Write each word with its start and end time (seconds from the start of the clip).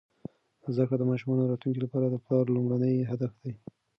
زده 0.73 0.83
کړه 0.87 0.97
د 0.99 1.03
ماشومانو 1.11 1.49
راتلونکي 1.51 1.81
لپاره 1.83 2.05
د 2.09 2.15
پلار 2.25 2.45
لومړنی 2.55 2.95
هدف 3.11 3.33
دی. 3.43 3.53